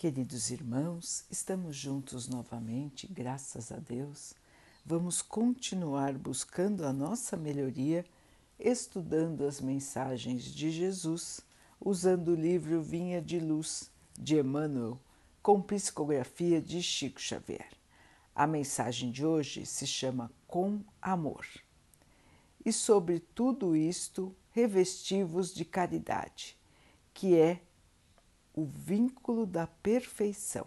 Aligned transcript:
Queridos 0.00 0.50
irmãos, 0.50 1.26
estamos 1.30 1.76
juntos 1.76 2.26
novamente, 2.26 3.06
graças 3.06 3.70
a 3.70 3.76
Deus. 3.76 4.32
Vamos 4.82 5.20
continuar 5.20 6.16
buscando 6.16 6.86
a 6.86 6.90
nossa 6.90 7.36
melhoria, 7.36 8.06
estudando 8.58 9.44
as 9.44 9.60
mensagens 9.60 10.44
de 10.44 10.70
Jesus, 10.70 11.42
usando 11.78 12.28
o 12.28 12.34
livro 12.34 12.80
Vinha 12.80 13.20
de 13.20 13.38
Luz 13.38 13.90
de 14.18 14.38
Emmanuel, 14.38 14.98
com 15.42 15.60
psicografia 15.60 16.62
de 16.62 16.82
Chico 16.82 17.20
Xavier. 17.20 17.68
A 18.34 18.46
mensagem 18.46 19.10
de 19.10 19.26
hoje 19.26 19.66
se 19.66 19.86
chama 19.86 20.32
Com 20.46 20.82
Amor. 21.02 21.46
E 22.64 22.72
sobre 22.72 23.20
tudo 23.20 23.76
isto, 23.76 24.34
revestivos 24.52 25.52
de 25.52 25.66
caridade, 25.66 26.56
que 27.12 27.36
é 27.36 27.60
o 28.54 28.64
vínculo 28.64 29.46
da 29.46 29.66
perfeição. 29.66 30.66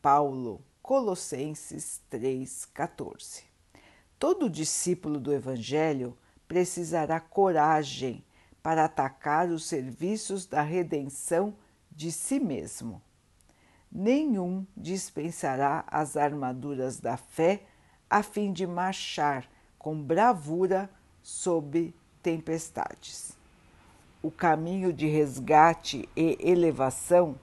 Paulo, 0.00 0.64
Colossenses 0.82 2.00
3,14. 2.10 3.44
Todo 4.18 4.50
discípulo 4.50 5.18
do 5.18 5.32
Evangelho 5.32 6.16
precisará 6.46 7.18
coragem 7.20 8.24
para 8.62 8.84
atacar 8.84 9.48
os 9.48 9.64
serviços 9.64 10.46
da 10.46 10.62
redenção 10.62 11.54
de 11.90 12.12
si 12.12 12.38
mesmo. 12.38 13.02
Nenhum 13.90 14.66
dispensará 14.76 15.84
as 15.86 16.16
armaduras 16.16 16.98
da 16.98 17.16
fé 17.16 17.64
a 18.08 18.22
fim 18.22 18.52
de 18.52 18.66
marchar 18.66 19.48
com 19.78 20.00
bravura 20.00 20.90
sob 21.22 21.94
tempestades 22.22 23.41
o 24.22 24.30
caminho 24.30 24.92
de 24.92 25.06
resgate 25.06 26.08
e 26.16 26.38
elevação 26.40 27.34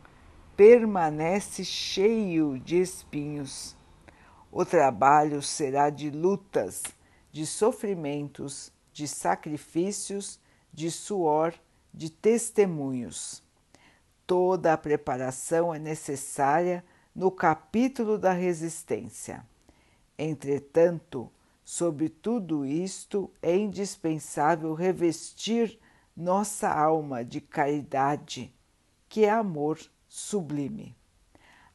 permanece 0.56 1.66
cheio 1.66 2.58
de 2.58 2.80
espinhos. 2.80 3.76
O 4.52 4.64
trabalho 4.64 5.42
será 5.42 5.90
de 5.90 6.10
lutas, 6.10 6.84
de 7.32 7.46
sofrimentos, 7.46 8.72
de 8.94 9.08
sacrifícios, 9.08 10.40
de 10.74 10.90
suor, 10.90 11.54
de 11.94 12.10
testemunhos. 12.10 13.44
Toda 14.26 14.74
a 14.74 14.78
preparação 14.78 15.74
é 15.74 15.80
necessária 15.80 16.84
no 17.14 17.30
capítulo 17.30 18.18
da 18.18 18.32
resistência. 18.32 19.46
Entretanto, 20.18 21.30
sobre 21.64 22.10
tudo 22.10 22.66
isto 22.66 23.32
é 23.42 23.56
indispensável 23.56 24.74
revestir 24.74 25.80
nossa 26.20 26.68
alma 26.68 27.24
de 27.24 27.40
caridade, 27.40 28.54
que 29.08 29.24
é 29.24 29.30
amor 29.30 29.80
sublime. 30.06 30.94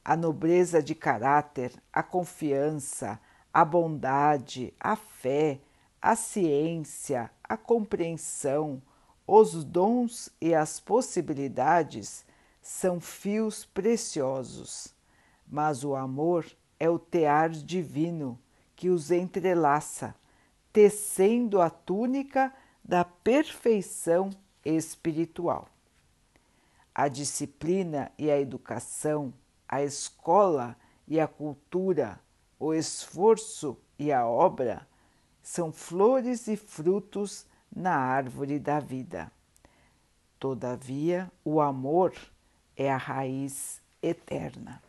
A 0.04 0.14
nobreza 0.14 0.82
de 0.82 0.94
caráter, 0.94 1.72
a 1.90 2.02
confiança, 2.02 3.18
a 3.50 3.64
bondade, 3.64 4.74
a 4.78 4.96
fé, 4.96 5.60
a 6.00 6.14
ciência, 6.14 7.30
a 7.42 7.56
compreensão, 7.56 8.82
os 9.26 9.64
dons 9.64 10.28
e 10.38 10.54
as 10.54 10.78
possibilidades 10.78 12.26
são 12.60 13.00
fios 13.00 13.64
preciosos, 13.64 14.94
mas 15.48 15.84
o 15.84 15.94
amor 15.94 16.44
é 16.78 16.90
o 16.90 16.98
tear 16.98 17.48
divino 17.48 18.38
que 18.76 18.90
os 18.90 19.10
entrelaça, 19.10 20.14
tecendo 20.70 21.62
a 21.62 21.70
túnica 21.70 22.52
da 22.84 23.04
perfeição 23.04 24.30
espiritual. 24.64 25.68
A 26.94 27.08
disciplina 27.08 28.12
e 28.18 28.30
a 28.30 28.38
educação, 28.38 29.32
a 29.66 29.82
escola 29.82 30.76
e 31.08 31.18
a 31.18 31.26
cultura, 31.26 32.20
o 32.58 32.74
esforço 32.74 33.76
e 33.98 34.12
a 34.12 34.26
obra 34.26 34.86
são 35.42 35.72
flores 35.72 36.46
e 36.46 36.56
frutos 36.56 37.46
na 37.74 37.96
árvore 37.96 38.58
da 38.58 38.78
vida. 38.78 39.32
Todavia, 40.38 41.30
o 41.44 41.60
amor 41.60 42.14
é 42.76 42.90
a 42.90 42.96
raiz 42.96 43.80
eterna. 44.02 44.82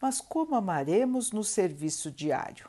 Mas 0.00 0.20
como 0.20 0.54
amaremos 0.54 1.32
no 1.32 1.42
serviço 1.42 2.10
diário? 2.10 2.68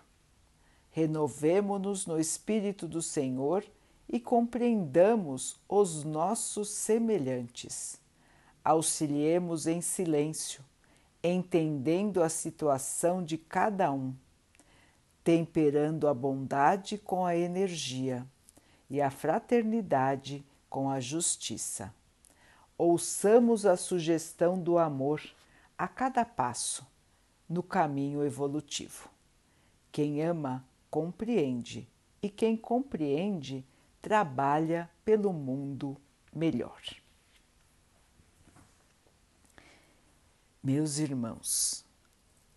Renovemo-nos 0.92 2.06
no 2.06 2.20
Espírito 2.20 2.88
do 2.88 3.02
Senhor 3.02 3.64
e 4.10 4.20
compreendamos 4.20 5.60
os 5.70 6.04
nossos 6.04 6.70
semelhantes. 6.70 8.02
Auxiliemos 8.64 9.68
em 9.68 9.82
silêncio, 9.82 10.64
entendendo 11.24 12.24
a 12.24 12.30
situação 12.30 13.24
de 13.24 13.38
cada 13.38 13.92
um, 13.92 14.14
temperando 15.24 16.08
a 16.08 16.14
bondade 16.14 16.98
com 16.98 17.24
a 17.24 17.36
energia 17.38 18.26
e 18.90 19.00
a 19.00 19.12
fraternidade 19.12 20.44
com 20.70 20.90
a 20.90 21.00
justiça. 21.00 21.94
Ouçamos 22.78 23.66
a 23.66 23.78
sugestão 23.78 24.58
do 24.58 24.80
amor 24.80 25.22
a 25.78 25.88
cada 25.88 26.26
passo 26.26 26.86
no 27.48 27.62
caminho 27.62 28.24
evolutivo. 28.24 29.10
Quem 29.92 30.24
ama, 30.24 30.66
compreende, 30.90 31.88
e 32.22 32.30
quem 32.30 32.56
compreende, 32.56 33.66
trabalha 34.02 34.90
pelo 35.04 35.32
mundo 35.34 35.98
melhor. 36.34 36.82
Meus 40.64 40.98
irmãos, 40.98 41.86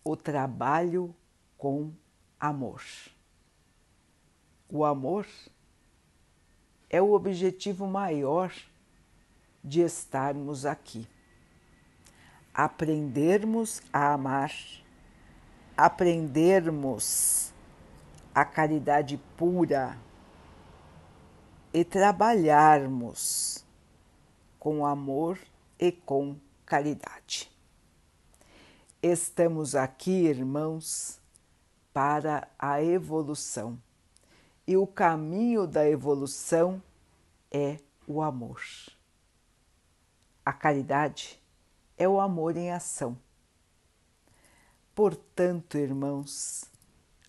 o 0.03 0.15
trabalho 0.15 1.15
com 1.57 1.91
amor. 2.39 2.83
O 4.69 4.83
amor 4.83 5.25
é 6.89 7.01
o 7.01 7.13
objetivo 7.13 7.87
maior 7.87 8.53
de 9.63 9.81
estarmos 9.81 10.65
aqui. 10.65 11.07
Aprendermos 12.53 13.81
a 13.91 14.13
amar, 14.13 14.51
aprendermos 15.77 17.53
a 18.35 18.43
caridade 18.43 19.17
pura, 19.37 19.97
e 21.73 21.83
trabalharmos 21.83 23.65
com 24.59 24.85
amor 24.85 25.39
e 25.79 25.91
com 25.91 26.37
caridade. 26.65 27.51
Estamos 29.01 29.75
aqui, 29.75 30.25
irmãos, 30.27 31.19
para 31.91 32.47
a 32.57 32.81
evolução 32.81 33.77
e 34.65 34.77
o 34.77 34.87
caminho 34.87 35.67
da 35.67 35.87
evolução 35.89 36.81
é 37.51 37.79
o 38.07 38.21
amor. 38.21 38.61
A 40.45 40.53
caridade 40.53 41.41
é 41.97 42.07
o 42.07 42.19
amor 42.19 42.55
em 42.55 42.71
ação. 42.71 43.17
Portanto, 44.95 45.77
irmãos, 45.77 46.65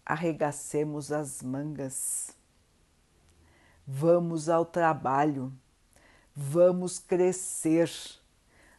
arregacemos 0.05 1.11
as 1.11 1.43
mangas 1.43 2.37
Vamos 3.87 4.49
ao 4.49 4.65
trabalho, 4.65 5.53
vamos 6.34 6.99
crescer. 6.99 7.91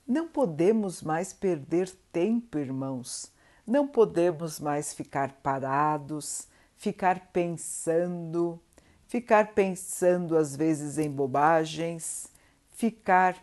Não 0.08 0.28
podemos 0.28 1.04
mais 1.04 1.32
perder 1.32 1.92
tempo, 2.12 2.58
irmãos. 2.58 3.32
Não 3.68 3.88
podemos 3.88 4.60
mais 4.60 4.96
ficar 4.96 5.34
parados, 5.44 6.48
ficar 6.76 7.28
pensando, 7.32 8.60
ficar 9.08 9.54
pensando 9.54 10.36
às 10.36 10.56
vezes 10.56 10.98
em 10.98 11.12
bobagens, 11.12 12.28
ficar 12.72 13.38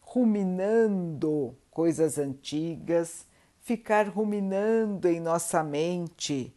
ruminando 0.00 1.56
coisas 1.68 2.16
antigas, 2.16 3.26
ficar 3.60 4.08
ruminando 4.08 5.08
em 5.08 5.18
nossa 5.18 5.64
mente 5.64 6.56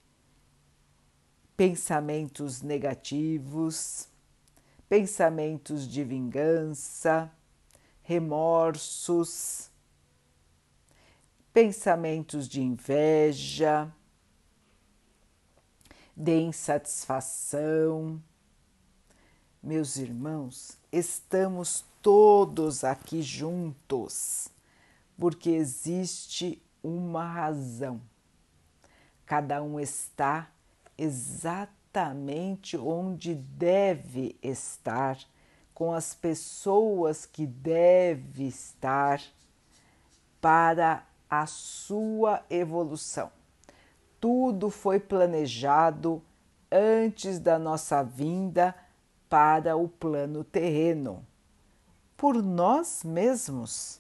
pensamentos 1.58 2.62
negativos 2.62 4.08
pensamentos 4.90 5.88
de 5.88 6.04
vingança, 6.04 7.32
remorsos, 8.02 9.70
pensamentos 11.54 12.50
de 12.50 12.60
inveja, 12.60 13.94
de 16.18 16.42
insatisfação. 16.42 18.20
Meus 19.62 19.98
irmãos, 19.98 20.76
estamos 20.92 21.86
todos 22.02 22.84
aqui 22.84 23.22
juntos 23.22 24.50
porque 25.18 25.52
existe 25.52 26.60
uma 26.82 27.26
razão. 27.26 28.02
Cada 29.26 29.62
um 29.62 29.80
está 29.80 30.50
exatamente 30.98 31.79
exatamente 31.90 32.78
onde 32.78 33.34
deve 33.34 34.38
estar, 34.44 35.18
com 35.74 35.92
as 35.92 36.14
pessoas 36.14 37.26
que 37.26 37.48
deve 37.48 38.48
estar, 38.48 39.22
para 40.40 41.04
a 41.30 41.46
sua 41.46 42.44
evolução. 42.50 43.32
Tudo 44.20 44.70
foi 44.70 45.00
planejado 45.00 46.22
antes 46.72 47.40
da 47.40 47.58
nossa 47.58 48.04
vinda 48.04 48.76
para 49.28 49.76
o 49.76 49.88
plano 49.88 50.44
terreno, 50.44 51.26
por 52.16 52.42
nós 52.42 53.04
mesmos, 53.04 54.00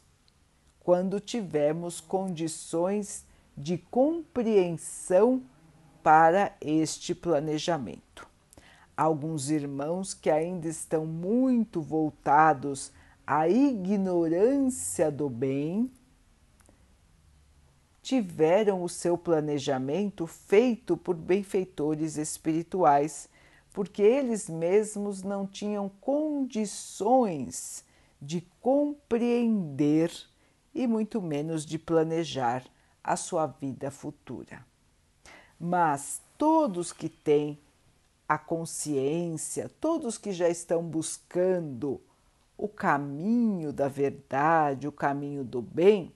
quando 0.79 1.19
tivermos 1.19 1.99
condições 1.99 3.25
de 3.57 3.77
compreensão 3.77 5.43
para 6.03 6.55
este 6.61 7.13
planejamento. 7.15 8.27
Alguns 8.95 9.49
irmãos 9.49 10.13
que 10.13 10.29
ainda 10.29 10.67
estão 10.67 11.05
muito 11.05 11.81
voltados 11.81 12.91
à 13.25 13.47
ignorância 13.47 15.11
do 15.11 15.29
bem 15.29 15.89
tiveram 18.01 18.83
o 18.83 18.89
seu 18.89 19.17
planejamento 19.17 20.25
feito 20.25 20.97
por 20.97 21.15
benfeitores 21.15 22.17
espirituais, 22.17 23.29
porque 23.71 24.01
eles 24.01 24.49
mesmos 24.49 25.21
não 25.21 25.45
tinham 25.45 25.89
condições 26.01 27.85
de 28.21 28.41
compreender 28.59 30.11
e 30.73 30.87
muito 30.87 31.21
menos 31.21 31.65
de 31.65 31.77
planejar 31.77 32.65
a 33.03 33.15
sua 33.15 33.45
vida 33.45 33.91
futura. 33.91 34.65
Mas 35.59 36.21
todos 36.37 36.93
que 36.93 37.09
têm 37.09 37.59
a 38.27 38.37
consciência, 38.37 39.69
todos 39.81 40.17
que 40.17 40.31
já 40.31 40.47
estão 40.47 40.83
buscando 40.83 41.99
o 42.57 42.67
caminho 42.67 43.73
da 43.73 43.87
verdade, 43.87 44.87
o 44.87 44.91
caminho 44.91 45.43
do 45.43 45.61
bem, 45.61 46.13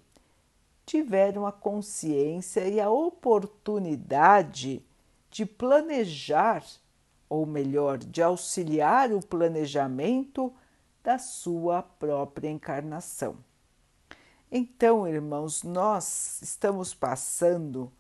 tiveram 0.86 1.46
a 1.48 1.52
consciência 1.52 2.68
e 2.68 2.80
a 2.80 2.90
oportunidade 2.90 4.84
de 5.32 5.46
planejar, 5.46 6.64
ou 7.28 7.46
melhor, 7.46 7.98
de 7.98 8.22
auxiliar 8.22 9.12
o 9.12 9.26
planejamento 9.26 10.54
da 11.04 11.18
sua 11.18 11.82
própria 11.82 12.50
encarnação. 12.50 13.38
Então, 14.52 15.08
irmãos, 15.08 15.64
nós 15.64 16.42
estamos 16.44 16.94
passando 16.94 17.92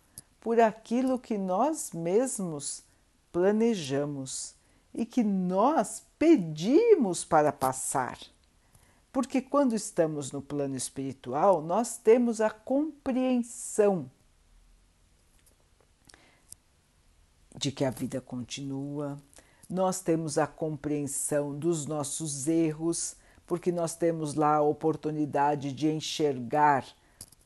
por 0.44 0.60
aquilo 0.60 1.18
que 1.18 1.38
nós 1.38 1.94
mesmos 1.94 2.84
planejamos 3.32 4.54
e 4.94 5.06
que 5.06 5.24
nós 5.24 6.04
pedimos 6.20 7.24
para 7.24 7.50
passar. 7.50 8.20
Porque 9.10 9.42
quando 9.42 9.74
estamos 9.74 10.34
no 10.34 10.42
plano 10.42 10.76
espiritual, 10.76 11.62
nós 11.62 11.96
temos 11.96 12.42
a 12.42 12.50
compreensão 12.50 14.12
de 17.56 17.72
que 17.72 17.86
a 17.86 17.90
vida 17.90 18.20
continua, 18.20 19.18
nós 19.70 20.02
temos 20.02 20.38
a 20.38 20.46
compreensão 20.46 21.58
dos 21.58 21.86
nossos 21.86 22.50
erros, 22.50 23.16
porque 23.48 23.72
nós 23.72 23.96
temos 23.96 24.34
lá 24.34 24.56
a 24.58 24.62
oportunidade 24.62 25.72
de 25.72 25.90
enxergar 25.90 26.86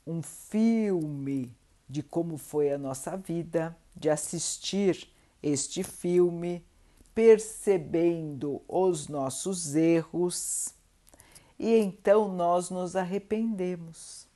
um 0.04 0.24
filme 0.24 1.56
de 1.88 2.04
como 2.04 2.38
foi 2.38 2.72
a 2.72 2.78
nossa 2.78 3.16
vida, 3.16 3.78
de 3.96 4.10
assistir 4.10 5.10
este 5.42 5.84
filme, 5.84 6.66
percebendo 7.14 8.62
os 8.68 9.08
nossos 9.08 9.76
erros 9.76 10.76
e 11.60 11.76
então 11.76 12.32
nós 12.32 12.70
nos 12.70 12.96
arrependemos 12.96 14.28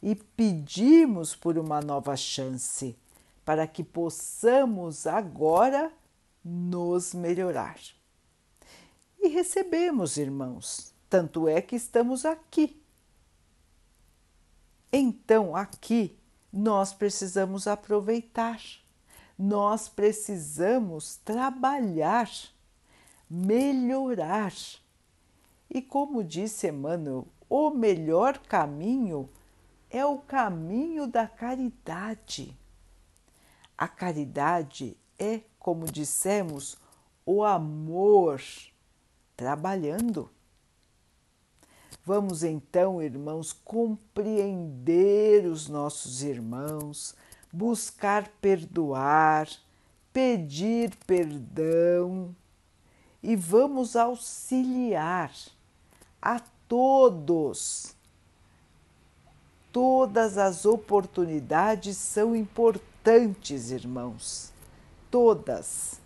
e 0.00 0.14
pedimos 0.14 1.34
por 1.34 1.58
uma 1.58 1.80
nova 1.80 2.16
chance 2.16 2.96
para 3.44 3.66
que 3.66 3.82
possamos 3.82 5.06
agora 5.06 5.92
nos 6.44 7.14
melhorar. 7.14 7.78
E 9.18 9.28
recebemos, 9.28 10.16
irmãos, 10.16 10.94
tanto 11.08 11.48
é 11.48 11.60
que 11.60 11.74
estamos 11.74 12.24
aqui. 12.24 12.80
Então, 14.92 15.56
aqui 15.56 16.18
nós 16.56 16.94
precisamos 16.94 17.66
aproveitar, 17.66 18.60
nós 19.36 19.88
precisamos 19.88 21.16
trabalhar, 21.16 22.30
melhorar 23.28 24.52
e 25.68 25.82
como 25.82 26.22
disse 26.22 26.68
Emmanuel, 26.68 27.26
o 27.50 27.70
melhor 27.70 28.38
caminho 28.38 29.28
é 29.90 30.06
o 30.06 30.18
caminho 30.18 31.08
da 31.08 31.26
caridade. 31.26 32.56
A 33.76 33.88
caridade 33.88 34.96
é, 35.18 35.40
como 35.58 35.86
dissemos, 35.86 36.76
o 37.26 37.42
amor 37.42 38.40
trabalhando. 39.36 40.30
Vamos 42.06 42.44
então, 42.44 43.00
irmãos, 43.00 43.52
compreender 43.64 45.46
os 45.46 45.68
nossos 45.68 46.22
irmãos, 46.22 47.14
buscar 47.50 48.28
perdoar, 48.42 49.48
pedir 50.12 50.94
perdão 51.06 52.36
e 53.22 53.34
vamos 53.34 53.96
auxiliar 53.96 55.32
a 56.20 56.40
todos. 56.68 57.94
Todas 59.72 60.36
as 60.36 60.66
oportunidades 60.66 61.96
são 61.96 62.36
importantes, 62.36 63.70
irmãos. 63.70 64.52
Todas. 65.10 66.00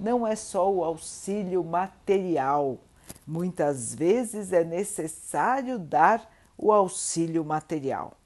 Não 0.00 0.26
é 0.26 0.34
só 0.34 0.72
o 0.72 0.82
auxílio 0.82 1.62
material. 1.62 2.78
Muitas 3.26 3.94
vezes 3.94 4.52
é 4.52 4.64
necessário 4.64 5.78
dar 5.78 6.30
o 6.56 6.72
auxílio 6.72 7.44
material. 7.44 8.16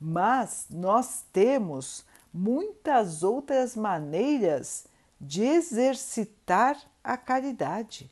Mas 0.00 0.66
nós 0.70 1.24
temos 1.32 2.04
muitas 2.32 3.22
outras 3.22 3.76
maneiras 3.76 4.86
de 5.20 5.42
exercitar 5.42 6.78
a 7.02 7.16
caridade 7.16 8.10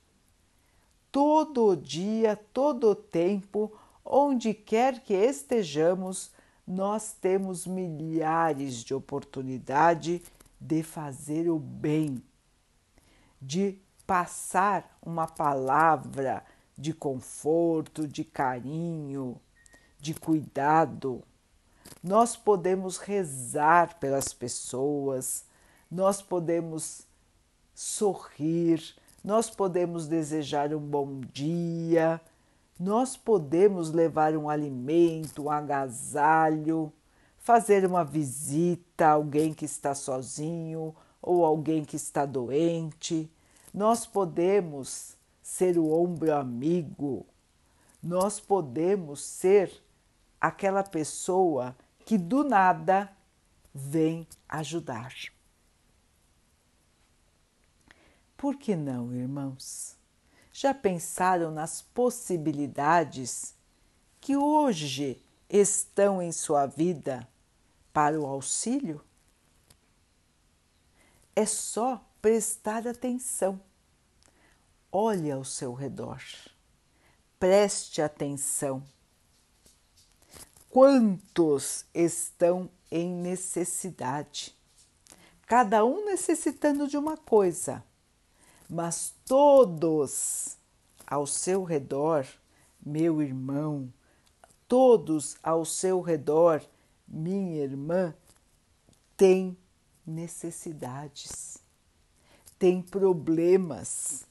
todo 1.12 1.76
dia, 1.76 2.40
todo 2.54 2.94
tempo, 2.94 3.70
onde 4.02 4.54
quer 4.54 5.00
que 5.00 5.12
estejamos, 5.12 6.32
nós 6.66 7.12
temos 7.12 7.66
milhares 7.66 8.82
de 8.82 8.94
oportunidade 8.94 10.22
de 10.58 10.82
fazer 10.82 11.50
o 11.50 11.58
bem, 11.58 12.22
de 13.40 13.78
passar 14.12 14.98
uma 15.00 15.26
palavra 15.26 16.44
de 16.76 16.92
conforto, 16.92 18.06
de 18.06 18.22
carinho, 18.22 19.40
de 19.98 20.12
cuidado. 20.12 21.22
Nós 22.04 22.36
podemos 22.36 22.98
rezar 22.98 23.98
pelas 23.98 24.34
pessoas, 24.34 25.46
nós 25.90 26.20
podemos 26.20 27.06
sorrir, 27.74 28.94
nós 29.24 29.48
podemos 29.48 30.06
desejar 30.06 30.74
um 30.74 30.80
bom 30.80 31.22
dia, 31.32 32.20
nós 32.78 33.16
podemos 33.16 33.90
levar 33.90 34.36
um 34.36 34.46
alimento, 34.46 35.44
um 35.44 35.50
agasalho, 35.50 36.92
fazer 37.38 37.86
uma 37.86 38.04
visita 38.04 39.06
a 39.06 39.12
alguém 39.12 39.54
que 39.54 39.64
está 39.64 39.94
sozinho 39.94 40.94
ou 41.22 41.46
alguém 41.46 41.82
que 41.82 41.96
está 41.96 42.26
doente. 42.26 43.30
Nós 43.72 44.06
podemos 44.06 45.16
ser 45.42 45.78
o 45.78 45.90
ombro 45.90 46.34
amigo, 46.34 47.26
nós 48.02 48.38
podemos 48.38 49.22
ser 49.22 49.82
aquela 50.40 50.82
pessoa 50.82 51.76
que 52.04 52.18
do 52.18 52.44
nada 52.44 53.10
vem 53.72 54.26
ajudar. 54.48 55.14
Por 58.36 58.56
que 58.56 58.74
não, 58.74 59.14
irmãos? 59.14 59.96
Já 60.52 60.74
pensaram 60.74 61.50
nas 61.50 61.80
possibilidades 61.80 63.54
que 64.20 64.36
hoje 64.36 65.22
estão 65.48 66.20
em 66.20 66.32
sua 66.32 66.66
vida 66.66 67.26
para 67.92 68.20
o 68.20 68.26
auxílio? 68.26 69.00
É 71.34 71.46
só 71.46 72.04
prestar 72.22 72.88
atenção. 72.88 73.60
Olhe 74.90 75.30
ao 75.30 75.44
seu 75.44 75.74
redor. 75.74 76.22
Preste 77.38 78.00
atenção. 78.00 78.82
Quantos 80.70 81.84
estão 81.92 82.70
em 82.90 83.10
necessidade? 83.10 84.56
Cada 85.46 85.84
um 85.84 86.06
necessitando 86.06 86.88
de 86.88 86.96
uma 86.96 87.18
coisa 87.18 87.84
mas 88.72 89.14
todos 89.26 90.56
ao 91.06 91.26
seu 91.26 91.62
redor, 91.62 92.26
meu 92.80 93.20
irmão, 93.20 93.92
todos 94.66 95.36
ao 95.42 95.66
seu 95.66 96.00
redor, 96.00 96.64
minha 97.06 97.62
irmã, 97.62 98.14
têm 99.14 99.54
necessidades, 100.06 101.58
têm 102.62 102.80
problemas, 102.80 104.24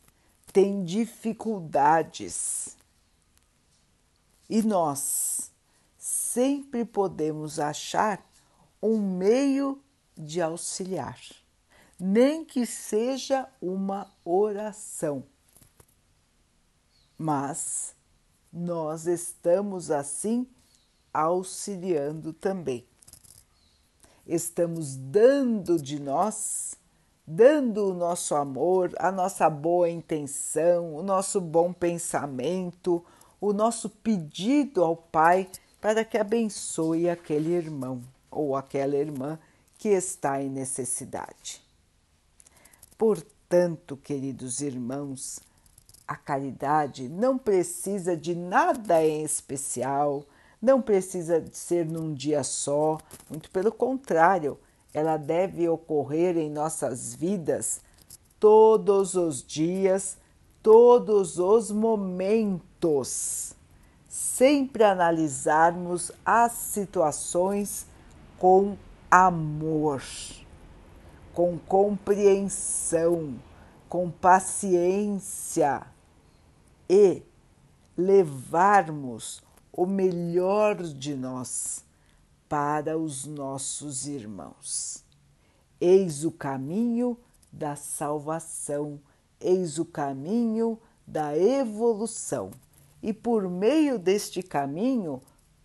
têm 0.53 0.85
dificuldades. 0.85 2.77
E 4.49 4.61
nós 4.61 5.51
sempre 5.97 6.85
podemos 6.85 7.59
achar 7.59 8.25
um 8.81 9.17
meio 9.17 9.83
de 10.17 10.41
auxiliar, 10.41 11.19
nem 11.99 12.45
que 12.45 12.65
seja 12.65 13.49
uma 13.61 14.09
oração. 14.23 15.25
Mas 17.17 17.93
nós 18.49 19.07
estamos 19.07 19.91
assim 19.91 20.47
auxiliando 21.13 22.31
também. 22.31 22.87
Estamos 24.25 24.95
dando 24.95 25.77
de 25.77 25.99
nós, 25.99 26.79
dando 27.33 27.87
o 27.87 27.93
nosso 27.93 28.35
amor, 28.35 28.93
a 28.99 29.09
nossa 29.09 29.49
boa 29.49 29.89
intenção, 29.89 30.93
o 30.93 31.01
nosso 31.01 31.39
bom 31.39 31.71
pensamento, 31.71 33.03
o 33.39 33.53
nosso 33.53 33.89
pedido 33.89 34.83
ao 34.83 34.97
Pai 34.97 35.47
para 35.79 36.03
que 36.03 36.17
abençoe 36.17 37.09
aquele 37.09 37.53
irmão 37.53 38.01
ou 38.29 38.53
aquela 38.53 38.97
irmã 38.97 39.39
que 39.77 39.87
está 39.87 40.43
em 40.43 40.49
necessidade. 40.49 41.63
Portanto, 42.97 43.95
queridos 43.95 44.59
irmãos, 44.59 45.39
a 46.05 46.17
caridade 46.17 47.07
não 47.07 47.37
precisa 47.37 48.15
de 48.15 48.35
nada 48.35 49.05
em 49.05 49.23
especial, 49.23 50.25
não 50.61 50.81
precisa 50.81 51.39
de 51.39 51.57
ser 51.57 51.85
num 51.85 52.13
dia 52.13 52.43
só, 52.43 52.97
muito 53.29 53.49
pelo 53.51 53.71
contrário, 53.71 54.59
ela 54.93 55.17
deve 55.17 55.67
ocorrer 55.69 56.37
em 56.37 56.49
nossas 56.49 57.15
vidas 57.15 57.81
todos 58.39 59.15
os 59.15 59.43
dias, 59.43 60.17
todos 60.61 61.37
os 61.39 61.71
momentos, 61.71 63.55
sempre 64.09 64.83
analisarmos 64.83 66.11
as 66.25 66.51
situações 66.51 67.85
com 68.37 68.75
amor, 69.09 70.03
com 71.33 71.57
compreensão, 71.59 73.35
com 73.87 74.09
paciência 74.09 75.83
e 76.89 77.21
levarmos 77.97 79.41
o 79.71 79.85
melhor 79.85 80.75
de 80.77 81.15
nós 81.15 81.85
para 82.51 82.97
os 82.97 83.25
nossos 83.25 84.07
irmãos. 84.07 85.05
Eis 85.79 86.25
o 86.25 86.31
caminho 86.33 87.17
da 87.49 87.77
salvação, 87.77 88.99
eis 89.39 89.79
o 89.79 89.85
caminho 89.85 90.77
da 91.07 91.37
evolução. 91.37 92.51
E 93.01 93.13
por 93.13 93.49
meio 93.49 93.97
deste 93.97 94.43
caminho, 94.43 95.21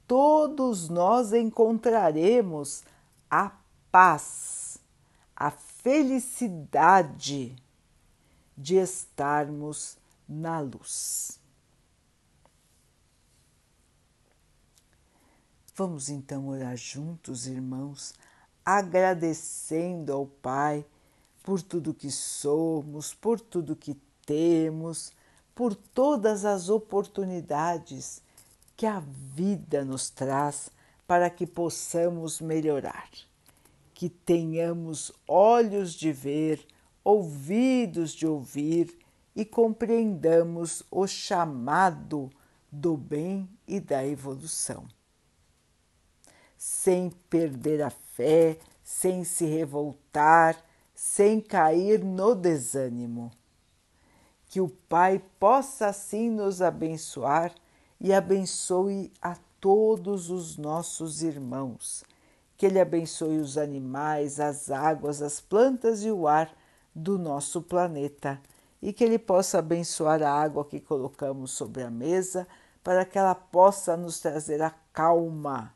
todos 0.06 0.88
nós 0.88 1.32
encontraremos 1.32 2.84
a 3.28 3.50
paz, 3.90 4.78
a 5.34 5.50
felicidade 5.50 7.56
de 8.56 8.76
estarmos 8.76 9.98
na 10.28 10.60
luz. 10.60 11.40
Vamos 15.78 16.08
então 16.08 16.48
orar 16.48 16.74
juntos, 16.74 17.46
irmãos, 17.46 18.14
agradecendo 18.64 20.10
ao 20.10 20.24
Pai 20.24 20.82
por 21.42 21.60
tudo 21.60 21.92
que 21.92 22.10
somos, 22.10 23.12
por 23.12 23.38
tudo 23.38 23.76
que 23.76 23.94
temos, 24.24 25.12
por 25.54 25.74
todas 25.74 26.46
as 26.46 26.70
oportunidades 26.70 28.22
que 28.74 28.86
a 28.86 29.00
vida 29.34 29.84
nos 29.84 30.08
traz 30.08 30.70
para 31.06 31.28
que 31.28 31.46
possamos 31.46 32.40
melhorar, 32.40 33.10
que 33.92 34.08
tenhamos 34.08 35.12
olhos 35.28 35.92
de 35.92 36.10
ver, 36.10 36.66
ouvidos 37.04 38.12
de 38.12 38.26
ouvir 38.26 38.98
e 39.34 39.44
compreendamos 39.44 40.82
o 40.90 41.06
chamado 41.06 42.30
do 42.72 42.96
bem 42.96 43.46
e 43.68 43.78
da 43.78 44.06
evolução. 44.06 44.95
Sem 46.56 47.10
perder 47.28 47.82
a 47.82 47.90
fé, 47.90 48.58
sem 48.82 49.24
se 49.24 49.44
revoltar, 49.44 50.56
sem 50.94 51.40
cair 51.40 52.02
no 52.02 52.34
desânimo. 52.34 53.30
Que 54.46 54.60
o 54.60 54.68
Pai 54.68 55.22
possa 55.38 55.88
assim 55.88 56.30
nos 56.30 56.62
abençoar 56.62 57.52
e 58.00 58.12
abençoe 58.12 59.12
a 59.20 59.36
todos 59.60 60.30
os 60.30 60.56
nossos 60.56 61.22
irmãos. 61.22 62.04
Que 62.56 62.66
Ele 62.66 62.80
abençoe 62.80 63.38
os 63.38 63.58
animais, 63.58 64.40
as 64.40 64.70
águas, 64.70 65.20
as 65.20 65.40
plantas 65.40 66.04
e 66.04 66.10
o 66.10 66.26
ar 66.26 66.50
do 66.94 67.18
nosso 67.18 67.60
planeta 67.60 68.40
e 68.80 68.92
que 68.92 69.04
Ele 69.04 69.18
possa 69.18 69.58
abençoar 69.58 70.22
a 70.22 70.30
água 70.30 70.64
que 70.64 70.80
colocamos 70.80 71.50
sobre 71.50 71.82
a 71.82 71.90
mesa 71.90 72.46
para 72.82 73.04
que 73.04 73.18
ela 73.18 73.34
possa 73.34 73.96
nos 73.96 74.20
trazer 74.20 74.62
a 74.62 74.70
calma 74.92 75.75